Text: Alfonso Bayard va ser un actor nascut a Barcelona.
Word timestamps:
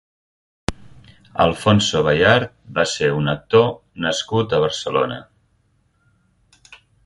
Alfonso 1.45 2.01
Bayard 2.07 2.55
va 2.79 2.87
ser 2.93 3.11
un 3.19 3.35
actor 3.35 3.69
nascut 4.09 4.57
a 4.57 4.63
Barcelona. 4.67 5.23